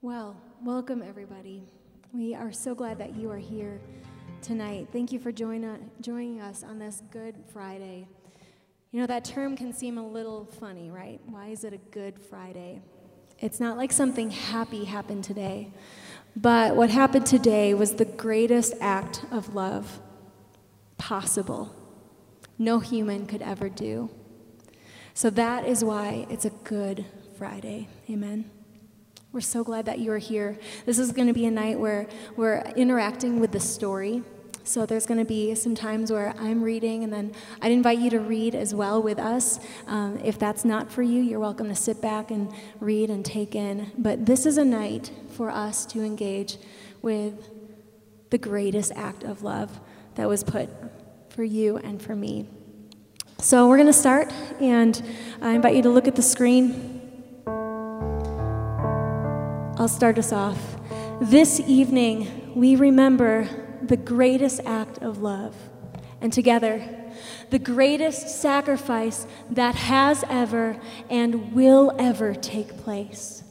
[0.00, 1.64] Well, welcome everybody.
[2.12, 3.80] We are so glad that you are here
[4.40, 4.86] tonight.
[4.92, 8.06] Thank you for join, uh, joining us on this Good Friday.
[8.92, 11.20] You know, that term can seem a little funny, right?
[11.26, 12.80] Why is it a Good Friday?
[13.40, 15.72] It's not like something happy happened today,
[16.36, 20.00] but what happened today was the greatest act of love
[20.96, 21.74] possible.
[22.56, 24.10] No human could ever do.
[25.12, 27.04] So that is why it's a Good
[27.36, 27.88] Friday.
[28.08, 28.48] Amen.
[29.30, 30.58] We're so glad that you are here.
[30.86, 34.22] This is going to be a night where we're interacting with the story.
[34.64, 38.08] So there's going to be some times where I'm reading, and then I'd invite you
[38.08, 39.60] to read as well with us.
[39.86, 43.54] Um, if that's not for you, you're welcome to sit back and read and take
[43.54, 43.92] in.
[43.98, 46.56] But this is a night for us to engage
[47.02, 47.50] with
[48.30, 49.78] the greatest act of love
[50.14, 50.70] that was put
[51.28, 52.48] for you and for me.
[53.40, 55.02] So we're going to start, and
[55.42, 56.97] I invite you to look at the screen.
[59.78, 60.58] I'll start us off.
[61.20, 63.48] This evening, we remember
[63.80, 65.54] the greatest act of love,
[66.20, 67.12] and together,
[67.50, 73.44] the greatest sacrifice that has ever and will ever take place.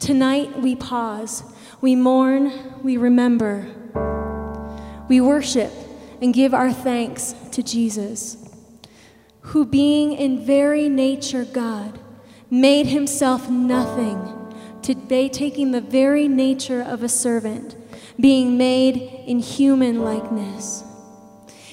[0.00, 1.44] Tonight, we pause,
[1.80, 3.68] we mourn, we remember,
[5.08, 5.70] we worship
[6.20, 8.36] and give our thanks to Jesus,
[9.42, 11.96] who, being in very nature God,
[12.50, 14.39] made himself nothing
[14.82, 17.76] today taking the very nature of a servant,
[18.18, 20.84] being made in human likeness.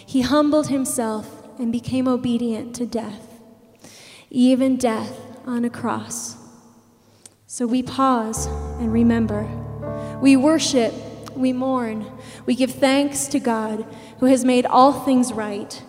[0.06, 3.42] He humbled himself and became obedient to death,
[4.30, 6.36] even death on a cross.
[7.46, 8.46] So we pause
[8.80, 9.48] and remember.
[10.22, 10.94] We worship,
[11.36, 12.06] we mourn,
[12.46, 13.86] we give thanks to God
[14.20, 15.82] who has made all things right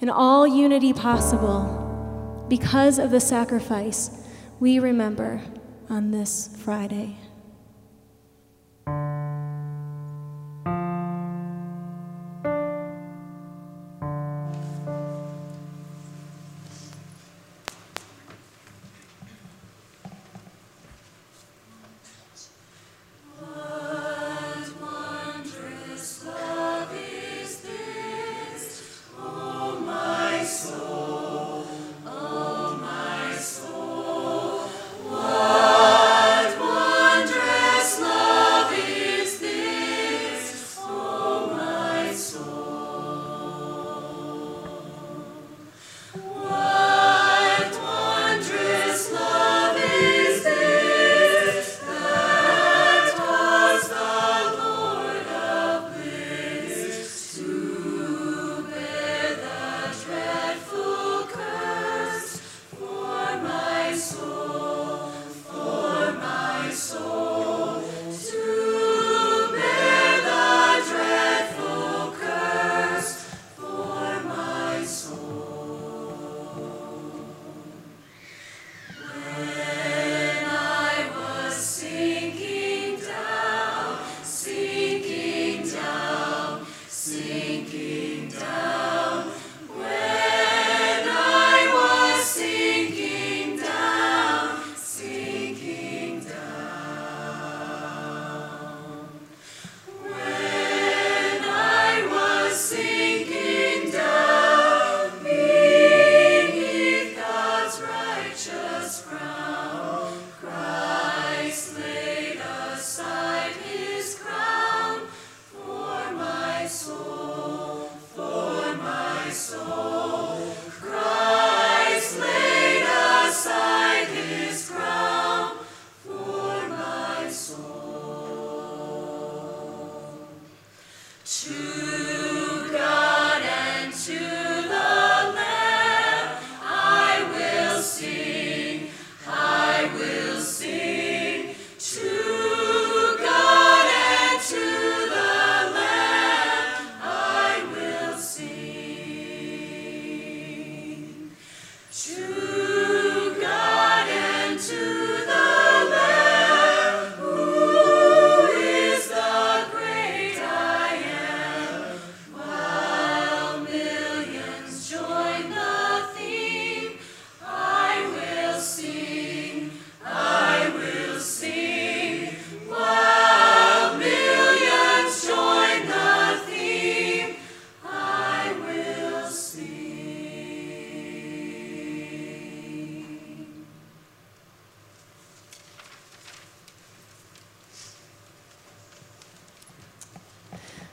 [0.00, 2.46] and all unity possible.
[2.48, 4.26] Because of the sacrifice,
[4.58, 5.40] we remember
[5.90, 7.19] on this Friday.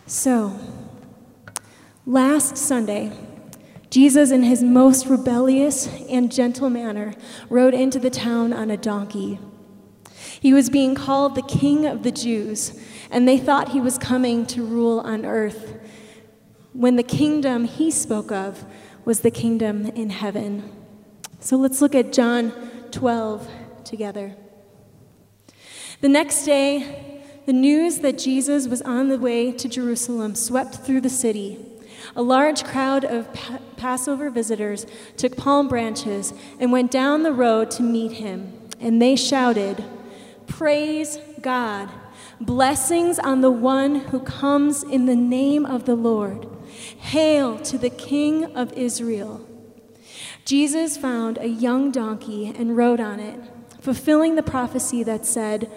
[0.10, 0.58] So,
[2.06, 3.12] last Sunday,
[3.90, 7.14] Jesus, in his most rebellious and gentle manner,
[7.50, 9.38] rode into the town on a donkey.
[10.40, 12.80] He was being called the King of the Jews,
[13.12, 15.78] and they thought he was coming to rule on earth
[16.72, 18.64] when the kingdom he spoke of
[19.04, 20.72] was the kingdom in heaven.
[21.42, 22.54] So let's look at John
[22.92, 23.46] 12
[23.84, 24.38] together.
[26.00, 27.17] The next day,
[27.48, 31.58] the news that Jesus was on the way to Jerusalem swept through the city.
[32.14, 34.86] A large crowd of pa- Passover visitors
[35.16, 38.52] took palm branches and went down the road to meet him,
[38.82, 39.82] and they shouted,
[40.46, 41.90] Praise God!
[42.42, 46.50] Blessings on the one who comes in the name of the Lord.
[46.98, 49.48] Hail to the King of Israel.
[50.44, 53.40] Jesus found a young donkey and rode on it,
[53.80, 55.72] fulfilling the prophecy that said,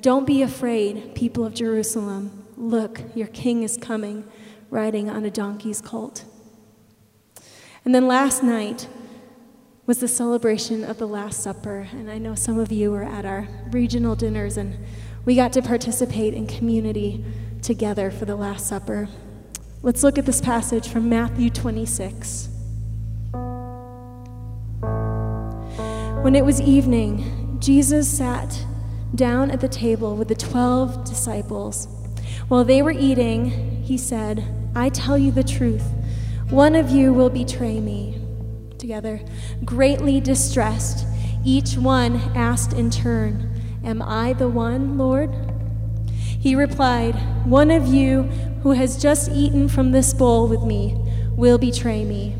[0.00, 2.44] don't be afraid, people of Jerusalem.
[2.56, 4.24] Look, your king is coming,
[4.70, 6.24] riding on a donkey's colt.
[7.84, 8.88] And then last night
[9.86, 11.88] was the celebration of the Last Supper.
[11.92, 14.78] And I know some of you were at our regional dinners, and
[15.24, 17.24] we got to participate in community
[17.62, 19.08] together for the Last Supper.
[19.82, 22.48] Let's look at this passage from Matthew 26.
[26.22, 28.64] When it was evening, Jesus sat
[29.14, 31.88] down at the table with the twelve disciples.
[32.48, 35.84] While they were eating, he said, I tell you the truth,
[36.48, 38.20] one of you will betray me.
[38.78, 39.20] Together,
[39.64, 41.06] greatly distressed,
[41.44, 43.48] each one asked in turn,
[43.84, 45.34] Am I the one, Lord?
[46.06, 47.14] He replied,
[47.46, 48.22] One of you
[48.62, 50.96] who has just eaten from this bowl with me
[51.36, 52.36] will betray me.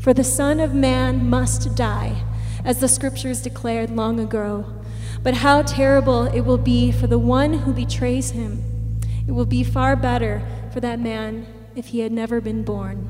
[0.00, 2.22] For the Son of Man must die,
[2.64, 4.79] as the scriptures declared long ago.
[5.22, 8.62] But how terrible it will be for the one who betrays him.
[9.26, 13.08] It will be far better for that man if he had never been born.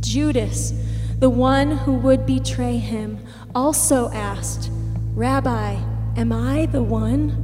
[0.00, 0.72] Judas,
[1.18, 3.18] the one who would betray him,
[3.54, 4.70] also asked,
[5.14, 5.76] Rabbi,
[6.16, 7.42] am I the one?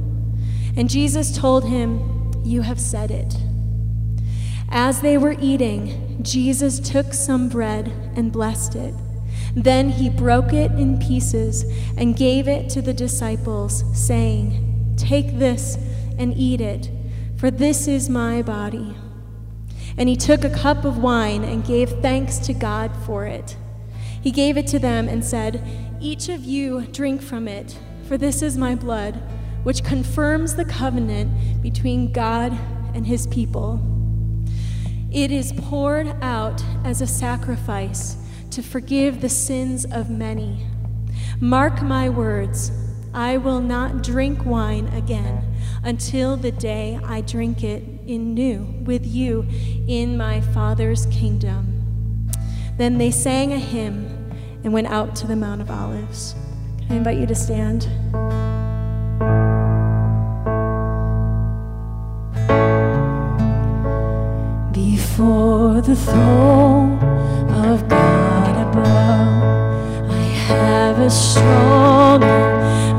[0.75, 3.35] And Jesus told him, You have said it.
[4.69, 8.93] As they were eating, Jesus took some bread and blessed it.
[9.55, 11.63] Then he broke it in pieces
[11.95, 15.77] and gave it to the disciples, saying, Take this
[16.17, 16.89] and eat it,
[17.37, 18.95] for this is my body.
[19.97, 23.55] And he took a cup of wine and gave thanks to God for it.
[24.21, 25.61] He gave it to them and said,
[26.01, 27.77] Each of you drink from it,
[28.07, 29.21] for this is my blood,
[29.63, 32.57] which confirms the covenant between God
[32.95, 33.81] and his people.
[35.11, 38.17] It is poured out as a sacrifice
[38.53, 40.67] to forgive the sins of many.
[41.39, 42.71] Mark my words,
[43.11, 49.07] I will not drink wine again until the day I drink it in new with
[49.07, 49.47] you
[49.87, 52.29] in my Father's kingdom.
[52.77, 54.31] Then they sang a hymn
[54.63, 56.35] and went out to the Mount of Olives.
[56.77, 57.87] Can I invite you to stand?
[64.71, 66.99] Before the throne
[67.49, 68.02] of God
[68.73, 70.09] above.
[70.09, 72.21] I have a strong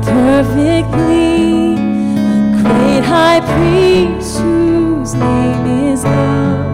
[0.03, 6.64] perfectly a great high priest whose name is love.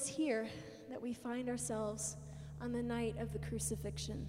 [0.00, 0.48] Is here
[0.88, 2.16] that we find ourselves
[2.58, 4.26] on the night of the crucifixion.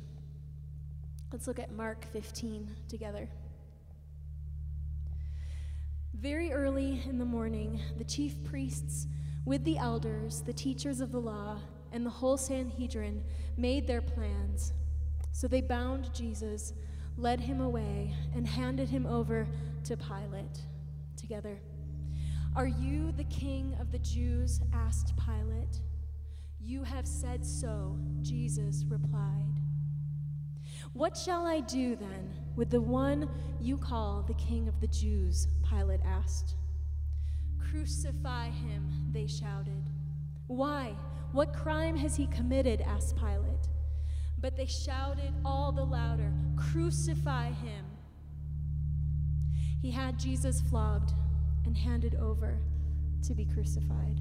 [1.31, 3.29] Let's look at Mark 15 together.
[6.13, 9.07] Very early in the morning, the chief priests,
[9.45, 11.57] with the elders, the teachers of the law,
[11.93, 13.23] and the whole Sanhedrin
[13.55, 14.73] made their plans.
[15.31, 16.73] So they bound Jesus,
[17.15, 19.47] led him away, and handed him over
[19.85, 20.65] to Pilate.
[21.15, 21.61] Together.
[22.53, 24.59] Are you the king of the Jews?
[24.73, 25.79] asked Pilate.
[26.59, 29.61] You have said so, Jesus replied.
[30.91, 33.29] What shall I do then with the one
[33.61, 35.47] you call the king of the Jews?
[35.67, 36.55] Pilate asked.
[37.57, 39.89] Crucify him, they shouted.
[40.47, 40.93] Why?
[41.31, 42.81] What crime has he committed?
[42.81, 43.69] asked Pilate.
[44.37, 47.85] But they shouted all the louder, Crucify him.
[49.81, 51.13] He had Jesus flogged
[51.65, 52.57] and handed over
[53.23, 54.19] to be crucified.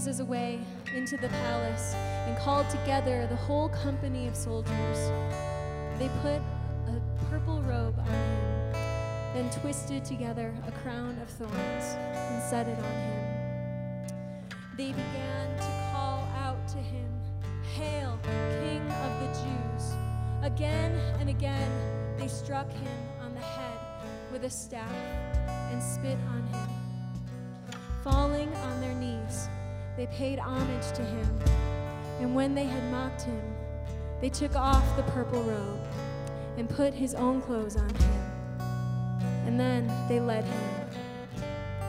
[0.00, 0.58] Jesus away
[0.94, 4.96] into the palace and called together the whole company of soldiers.
[5.98, 6.40] They put
[6.88, 8.72] a purple robe on him,
[9.34, 14.48] then twisted together a crown of thorns and set it on him.
[14.78, 17.06] They began to call out to him,
[17.74, 19.92] Hail, King of the Jews!
[20.40, 21.70] Again and again
[22.16, 23.78] they struck him on the head
[24.32, 24.94] with a staff
[25.70, 26.70] and spit on him.
[28.02, 29.50] Falling on their knees,
[29.96, 31.38] they paid homage to him.
[32.20, 33.42] And when they had mocked him,
[34.20, 35.86] they took off the purple robe
[36.56, 38.22] and put his own clothes on him.
[39.46, 40.70] And then they led him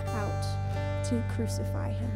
[0.07, 2.10] out to crucify him.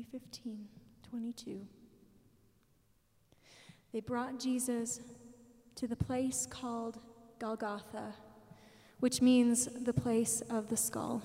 [0.00, 0.68] Matthew 15,
[1.10, 1.60] 22.
[3.92, 5.00] They brought Jesus
[5.74, 6.98] to the place called
[7.38, 8.14] Golgotha,
[9.00, 11.22] which means the place of the skull.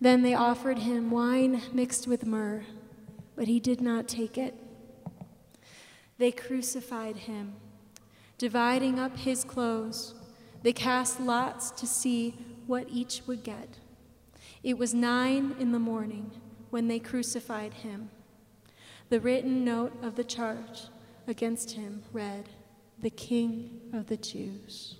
[0.00, 2.62] Then they offered him wine mixed with myrrh,
[3.36, 4.54] but he did not take it.
[6.16, 7.56] They crucified him,
[8.38, 10.14] dividing up his clothes.
[10.62, 12.34] They cast lots to see
[12.66, 13.78] what each would get.
[14.62, 16.30] It was nine in the morning
[16.70, 18.10] when they crucified him.
[19.08, 20.84] The written note of the charge
[21.26, 22.48] against him read,
[23.00, 24.99] The King of the Jews.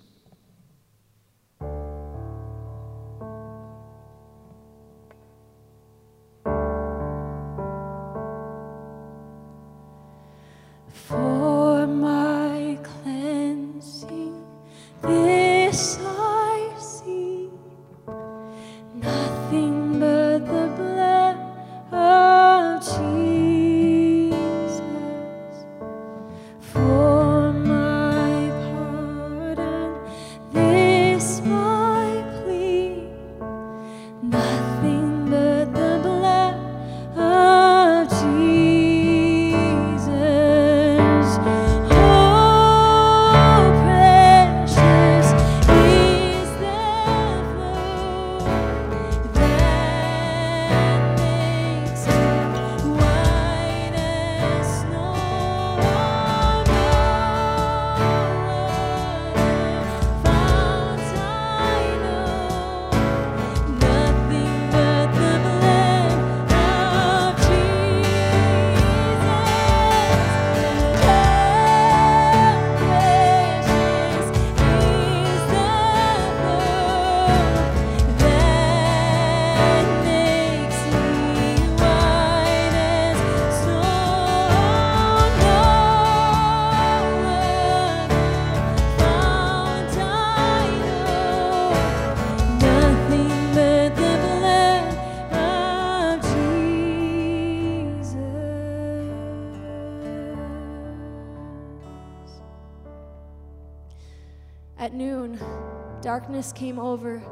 [106.11, 107.23] Darkness came over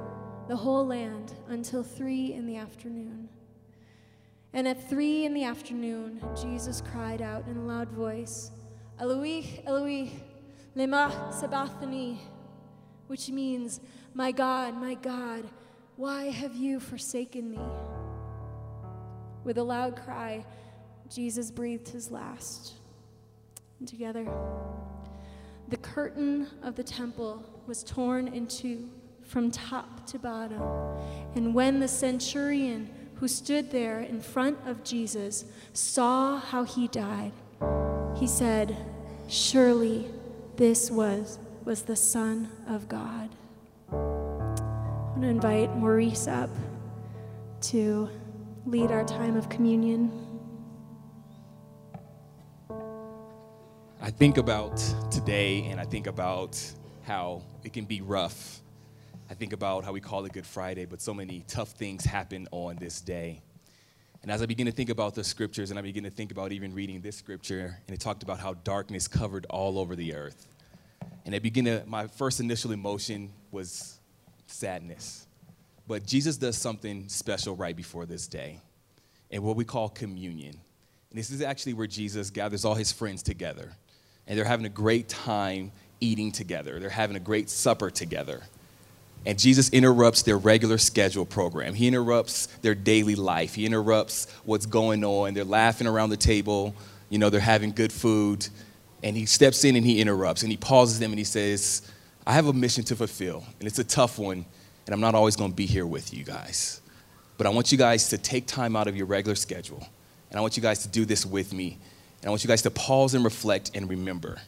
[0.47, 3.27] the whole land until three in the afternoon.
[4.53, 8.51] And at three in the afternoon, Jesus cried out in a loud voice,
[8.97, 10.09] Eloi, Eloi,
[10.77, 12.21] lema sabachthani,
[13.07, 13.81] which means,
[14.13, 15.43] My God, my God,
[15.97, 17.59] why have you forsaken me?
[19.43, 20.45] With a loud cry,
[21.13, 22.75] Jesus breathed his last.
[23.79, 24.25] And together,
[25.67, 28.89] the curtain of the temple was torn in two
[29.21, 30.59] from top to bottom.
[31.35, 37.31] And when the centurion who stood there in front of Jesus saw how he died,
[38.15, 38.75] he said,
[39.27, 40.09] Surely
[40.55, 43.29] this was, was the Son of God.
[43.91, 46.49] I want to invite Maurice up
[47.61, 48.09] to
[48.65, 50.11] lead our time of communion.
[54.01, 54.77] I think about
[55.11, 56.59] today and I think about
[57.09, 58.61] how it can be rough.
[59.31, 62.47] I think about how we call it Good Friday, but so many tough things happen
[62.51, 63.41] on this day.
[64.21, 66.51] And as I begin to think about the scriptures and I begin to think about
[66.51, 70.47] even reading this scripture, and it talked about how darkness covered all over the earth.
[71.25, 73.99] And I begin to, my first initial emotion was
[74.45, 75.25] sadness.
[75.87, 78.61] But Jesus does something special right before this day,
[79.31, 80.61] and what we call communion.
[81.09, 83.71] And this is actually where Jesus gathers all his friends together
[84.29, 86.79] and they're having a great time eating together.
[86.79, 88.43] They're having a great supper together.
[89.25, 91.73] And Jesus interrupts their regular schedule program.
[91.73, 93.55] He interrupts their daily life.
[93.55, 95.33] He interrupts what's going on.
[95.33, 96.73] They're laughing around the table.
[97.09, 98.47] You know, they're having good food.
[99.03, 101.89] And he steps in and he interrupts and he pauses them and he says,
[102.25, 103.43] I have a mission to fulfill.
[103.59, 104.45] And it's a tough one.
[104.85, 106.81] And I'm not always going to be here with you guys.
[107.37, 109.85] But I want you guys to take time out of your regular schedule.
[110.29, 111.77] And I want you guys to do this with me.
[112.21, 114.39] And I want you guys to pause and reflect and remember.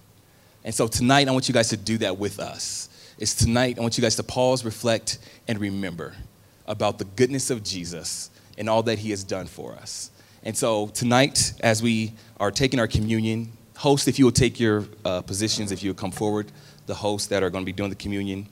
[0.63, 2.89] And so tonight, I want you guys to do that with us.
[3.17, 6.15] It's tonight, I want you guys to pause, reflect, and remember
[6.67, 10.11] about the goodness of Jesus and all that he has done for us.
[10.43, 14.85] And so tonight, as we are taking our communion, host, if you will take your
[15.03, 16.51] uh, positions, if you would come forward,
[16.85, 18.47] the hosts that are going to be doing the communion.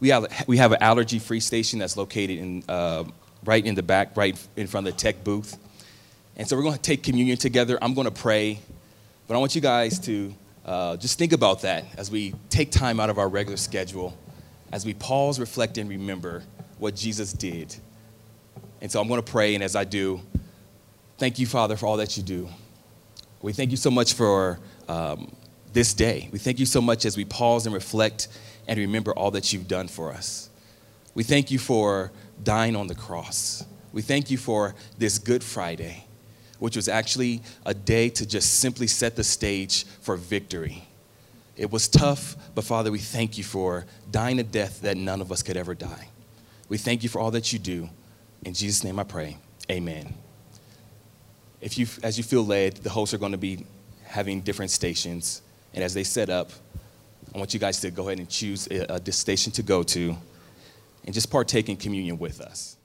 [0.00, 3.04] We have, we have an allergy free station that's located in, uh,
[3.44, 5.56] right in the back, right in front of the tech booth.
[6.36, 7.78] And so we're going to take communion together.
[7.80, 8.60] I'm going to pray,
[9.26, 10.34] but I want you guys to
[10.66, 14.16] uh, just think about that as we take time out of our regular schedule,
[14.72, 16.42] as we pause, reflect, and remember
[16.78, 17.74] what Jesus did.
[18.82, 20.20] And so I'm going to pray, and as I do,
[21.18, 22.46] Thank you, Father, for all that you do.
[23.40, 25.34] We thank you so much for um,
[25.72, 26.28] this day.
[26.30, 28.28] We thank you so much as we pause and reflect
[28.68, 30.50] and remember all that you've done for us.
[31.14, 33.64] We thank you for dying on the cross.
[33.92, 36.04] We thank you for this Good Friday,
[36.58, 40.86] which was actually a day to just simply set the stage for victory.
[41.56, 45.32] It was tough, but Father, we thank you for dying a death that none of
[45.32, 46.08] us could ever die.
[46.68, 47.88] We thank you for all that you do.
[48.44, 49.38] In Jesus' name I pray.
[49.70, 50.14] Amen.
[51.60, 53.64] If you, as you feel led, the hosts are going to be
[54.04, 55.42] having different stations.
[55.74, 56.50] And as they set up,
[57.34, 60.16] I want you guys to go ahead and choose a, a station to go to
[61.04, 62.75] and just partake in communion with us.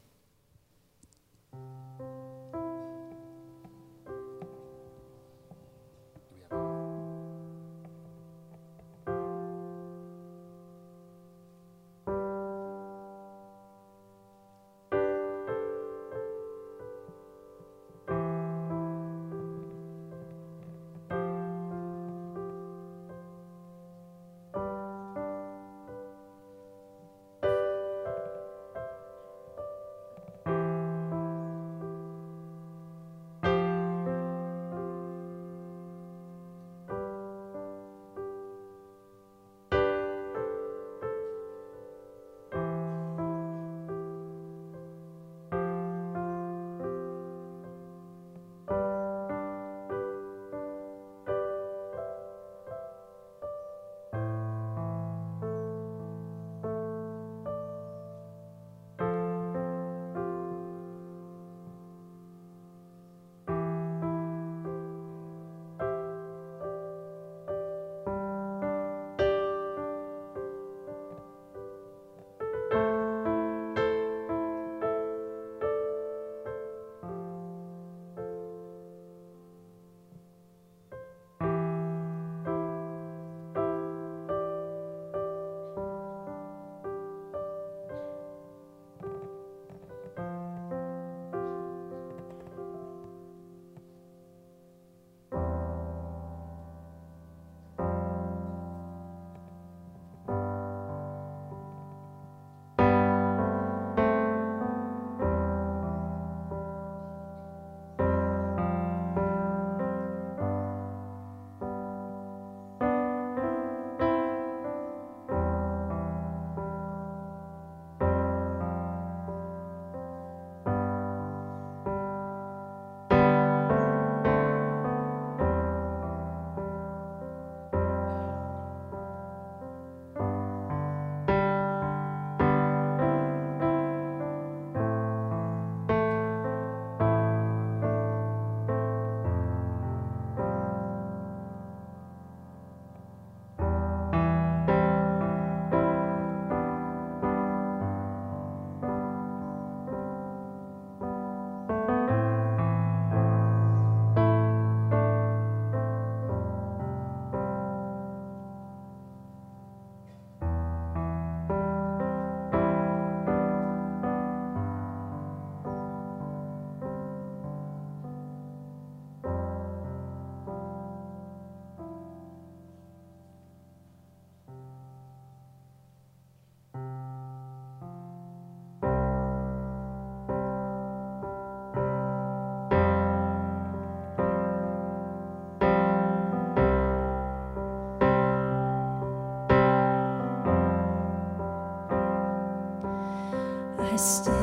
[194.01, 194.40] still.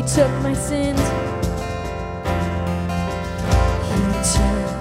[0.00, 0.98] He took my sins.
[3.86, 4.79] He took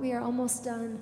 [0.00, 1.00] We are almost done.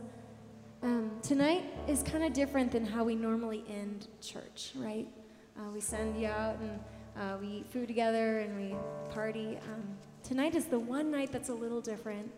[0.83, 5.09] Um, tonight is kind of different than how we normally end church, right?
[5.57, 6.81] Uh, we send you out and
[7.17, 8.77] uh, we eat food together and we
[9.13, 9.59] party.
[9.73, 9.83] Um,
[10.23, 12.31] tonight is the one night that's a little different.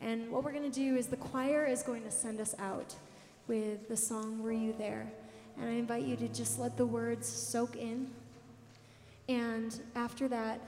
[0.00, 2.94] And what we're going to do is the choir is going to send us out
[3.46, 5.12] with the song Were You There?
[5.58, 8.10] And I invite you to just let the words soak in.
[9.28, 10.60] And after that,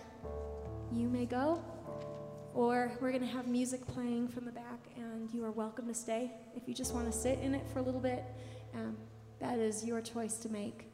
[0.92, 1.62] you may go
[2.54, 5.94] or we're going to have music playing from the back, and you are welcome to
[5.94, 6.30] stay.
[6.54, 8.24] If you just want to sit in it for a little bit,
[8.74, 8.96] um,
[9.40, 10.90] that is your choice to make.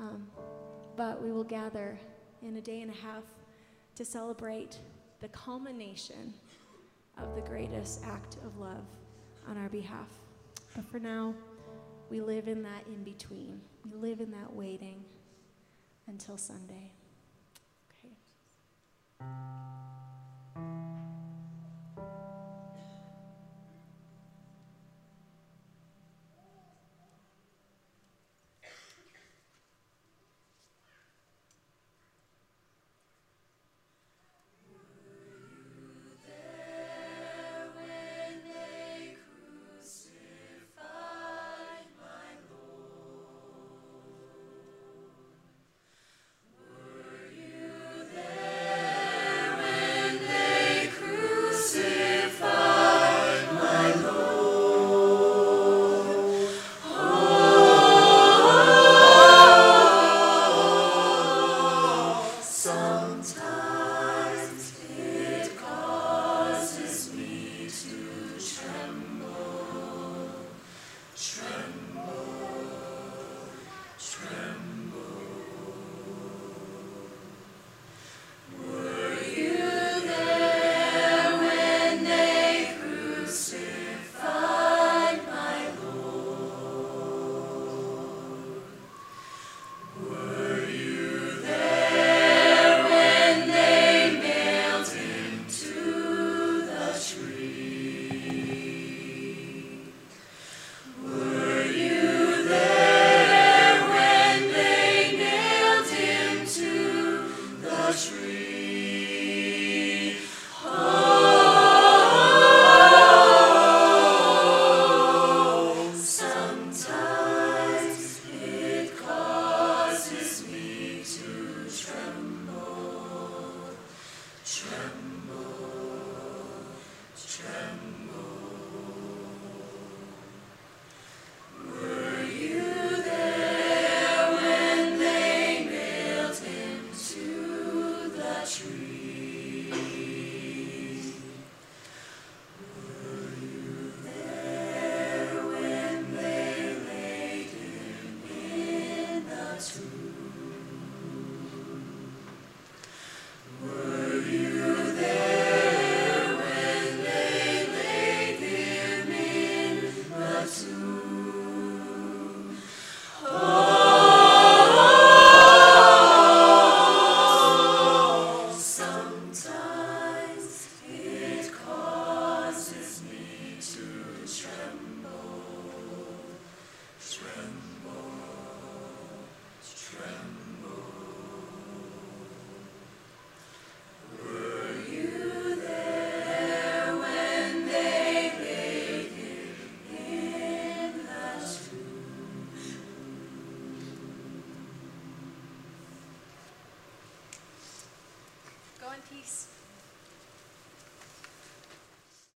[0.00, 0.26] Um,
[0.96, 1.98] but we will gather
[2.42, 3.24] in a day and a half
[3.94, 4.78] to celebrate
[5.20, 6.34] the culmination
[7.18, 8.84] of the greatest act of love
[9.48, 10.08] on our behalf.
[10.74, 11.34] But for now,
[12.10, 13.60] we live in that in between.
[13.84, 15.04] We live in that waiting
[16.06, 16.92] until Sunday.
[17.90, 18.14] Okay.